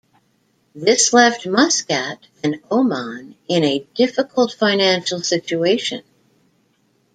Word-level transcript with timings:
This 0.73 1.13
left 1.13 1.45
Muscat 1.45 2.25
and 2.43 2.59
Oman 2.71 3.35
in 3.47 3.63
a 3.63 3.85
difficult 3.93 4.51
financial 4.51 5.21
situation. 5.21 6.01